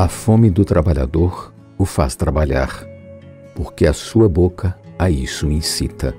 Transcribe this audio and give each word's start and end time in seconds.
A 0.00 0.08
fome 0.08 0.48
do 0.48 0.64
trabalhador 0.64 1.52
o 1.76 1.84
faz 1.84 2.16
trabalhar, 2.16 2.86
porque 3.54 3.84
a 3.84 3.92
sua 3.92 4.30
boca 4.30 4.74
a 4.98 5.10
isso 5.10 5.50
incita. 5.50 6.16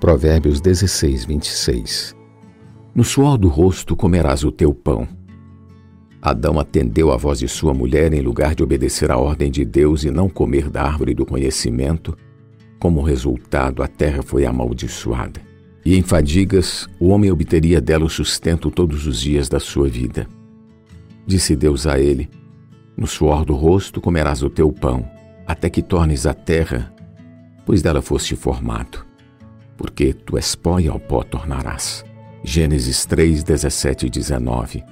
Provérbios 0.00 0.60
16, 0.60 1.24
26. 1.24 2.16
No 2.92 3.04
suor 3.04 3.38
do 3.38 3.46
rosto 3.46 3.94
comerás 3.94 4.42
o 4.42 4.50
teu 4.50 4.74
pão. 4.74 5.06
Adão 6.20 6.58
atendeu 6.58 7.12
à 7.12 7.16
voz 7.16 7.38
de 7.38 7.46
sua 7.46 7.72
mulher 7.72 8.12
em 8.12 8.20
lugar 8.20 8.52
de 8.52 8.64
obedecer 8.64 9.12
à 9.12 9.16
ordem 9.16 9.48
de 9.48 9.64
Deus 9.64 10.02
e 10.02 10.10
não 10.10 10.28
comer 10.28 10.68
da 10.68 10.82
árvore 10.82 11.14
do 11.14 11.24
conhecimento. 11.24 12.18
Como 12.80 13.00
resultado, 13.00 13.80
a 13.80 13.86
terra 13.86 14.24
foi 14.24 14.44
amaldiçoada. 14.44 15.40
E 15.86 15.96
em 15.96 16.02
fadigas, 16.02 16.88
o 16.98 17.10
homem 17.10 17.30
obteria 17.30 17.80
dela 17.80 18.06
o 18.06 18.10
sustento 18.10 18.72
todos 18.72 19.06
os 19.06 19.20
dias 19.20 19.48
da 19.48 19.60
sua 19.60 19.88
vida. 19.88 20.26
Disse 21.24 21.54
Deus 21.54 21.86
a 21.86 22.00
ele: 22.00 22.28
No 22.96 23.06
suor 23.06 23.44
do 23.44 23.54
rosto 23.54 24.00
comerás 24.00 24.42
o 24.42 24.50
teu 24.50 24.72
pão, 24.72 25.08
até 25.46 25.68
que 25.68 25.82
tornes 25.82 26.26
a 26.26 26.34
terra, 26.34 26.92
pois 27.66 27.82
dela 27.82 28.00
foste 28.00 28.36
formado. 28.36 29.04
Porque 29.76 30.12
tu 30.12 30.36
és 30.36 30.54
pó 30.54 30.78
e 30.78 30.88
ao 30.88 31.00
pó 31.00 31.22
tornarás. 31.22 32.04
Gênesis 32.44 33.04
3, 33.04 33.42
17 33.42 34.06
e 34.06 34.10
19. 34.10 34.84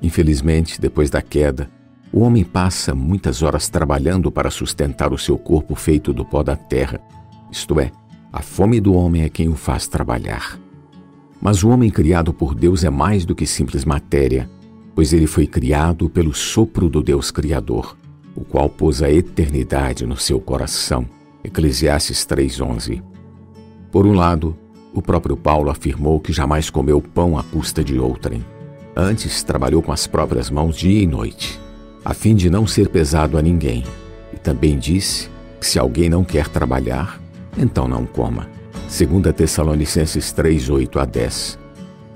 Infelizmente, 0.00 0.80
depois 0.80 1.10
da 1.10 1.20
queda, 1.20 1.68
o 2.12 2.20
homem 2.20 2.44
passa 2.44 2.94
muitas 2.94 3.42
horas 3.42 3.68
trabalhando 3.68 4.30
para 4.30 4.50
sustentar 4.50 5.12
o 5.12 5.18
seu 5.18 5.36
corpo 5.36 5.74
feito 5.74 6.12
do 6.12 6.24
pó 6.24 6.42
da 6.42 6.54
terra, 6.54 7.00
isto 7.50 7.80
é, 7.80 7.90
a 8.32 8.42
fome 8.42 8.80
do 8.80 8.94
homem 8.94 9.22
é 9.22 9.28
quem 9.28 9.48
o 9.48 9.56
faz 9.56 9.88
trabalhar. 9.88 10.58
Mas 11.40 11.64
o 11.64 11.68
homem 11.68 11.90
criado 11.90 12.32
por 12.32 12.54
Deus 12.54 12.84
é 12.84 12.90
mais 12.90 13.24
do 13.24 13.34
que 13.34 13.46
simples 13.46 13.84
matéria, 13.84 14.48
pois 14.96 15.12
ele 15.12 15.26
foi 15.26 15.46
criado 15.46 16.08
pelo 16.08 16.32
sopro 16.32 16.88
do 16.88 17.02
Deus 17.02 17.30
Criador, 17.30 17.94
o 18.34 18.40
qual 18.40 18.66
pôs 18.66 19.02
a 19.02 19.10
eternidade 19.10 20.06
no 20.06 20.16
seu 20.16 20.40
coração. 20.40 21.04
Eclesiastes 21.44 22.24
3:11. 22.24 23.02
Por 23.92 24.06
um 24.06 24.14
lado, 24.14 24.56
o 24.94 25.02
próprio 25.02 25.36
Paulo 25.36 25.68
afirmou 25.68 26.18
que 26.18 26.32
jamais 26.32 26.70
comeu 26.70 27.02
pão 27.02 27.36
à 27.36 27.42
custa 27.42 27.84
de 27.84 27.98
outrem. 27.98 28.42
Antes 28.96 29.42
trabalhou 29.42 29.82
com 29.82 29.92
as 29.92 30.06
próprias 30.06 30.48
mãos 30.48 30.74
dia 30.74 31.02
e 31.02 31.06
noite, 31.06 31.60
a 32.02 32.14
fim 32.14 32.34
de 32.34 32.48
não 32.48 32.66
ser 32.66 32.88
pesado 32.88 33.36
a 33.36 33.42
ninguém. 33.42 33.84
E 34.32 34.38
também 34.38 34.78
disse 34.78 35.28
que 35.60 35.66
se 35.66 35.78
alguém 35.78 36.08
não 36.08 36.24
quer 36.24 36.48
trabalhar, 36.48 37.20
então 37.58 37.86
não 37.86 38.06
coma. 38.06 38.48
2 38.88 39.34
Tessalonicenses 39.34 40.32
3, 40.32 40.70
8 40.70 40.98
a 40.98 41.04
10. 41.04 41.58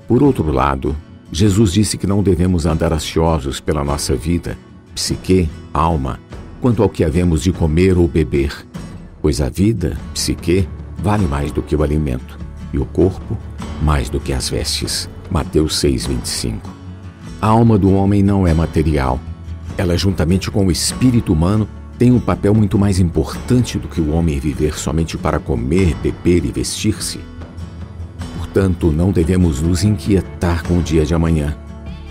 Por 0.07 0.23
outro 0.23 0.51
lado, 0.51 0.95
Jesus 1.31 1.71
disse 1.71 1.97
que 1.97 2.05
não 2.05 2.21
devemos 2.21 2.65
andar 2.65 2.91
ansiosos 2.91 3.59
pela 3.61 3.83
nossa 3.83 4.15
vida, 4.15 4.57
psique, 4.93 5.49
alma, 5.73 6.19
quanto 6.59 6.83
ao 6.83 6.89
que 6.89 7.03
havemos 7.03 7.41
de 7.41 7.53
comer 7.53 7.97
ou 7.97 8.07
beber, 8.07 8.53
pois 9.21 9.39
a 9.39 9.49
vida, 9.49 9.97
psique, 10.13 10.67
vale 10.97 11.25
mais 11.25 11.51
do 11.51 11.61
que 11.61 11.75
o 11.75 11.83
alimento, 11.83 12.37
e 12.73 12.77
o 12.77 12.85
corpo 12.85 13.37
mais 13.81 14.09
do 14.09 14.19
que 14.19 14.33
as 14.33 14.49
vestes. 14.49 15.09
Mateus 15.29 15.75
6:25. 15.81 16.59
A 17.41 17.47
alma 17.47 17.77
do 17.77 17.91
homem 17.93 18.21
não 18.21 18.45
é 18.45 18.53
material. 18.53 19.19
Ela, 19.77 19.97
juntamente 19.97 20.51
com 20.51 20.67
o 20.67 20.71
espírito 20.71 21.31
humano, 21.31 21.67
tem 21.97 22.11
um 22.11 22.19
papel 22.19 22.53
muito 22.53 22.77
mais 22.77 22.99
importante 22.99 23.79
do 23.79 23.87
que 23.87 24.01
o 24.01 24.11
homem 24.11 24.39
viver 24.39 24.77
somente 24.77 25.17
para 25.17 25.39
comer, 25.39 25.95
beber 26.03 26.43
e 26.45 26.51
vestir-se. 26.51 27.19
Portanto, 28.53 28.91
não 28.91 29.13
devemos 29.13 29.61
nos 29.61 29.81
inquietar 29.81 30.61
com 30.65 30.79
o 30.79 30.83
dia 30.83 31.05
de 31.05 31.15
amanhã, 31.15 31.55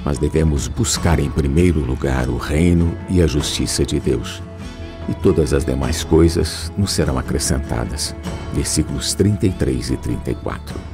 mas 0.02 0.16
devemos 0.16 0.68
buscar 0.68 1.18
em 1.18 1.30
primeiro 1.30 1.80
lugar 1.80 2.30
o 2.30 2.38
reino 2.38 2.96
e 3.10 3.20
a 3.20 3.26
justiça 3.26 3.84
de 3.84 4.00
Deus. 4.00 4.42
E 5.06 5.12
todas 5.12 5.52
as 5.52 5.66
demais 5.66 6.02
coisas 6.02 6.72
nos 6.78 6.92
serão 6.92 7.18
acrescentadas. 7.18 8.16
Versículos 8.54 9.12
33 9.12 9.90
e 9.90 9.96
34. 9.98 10.89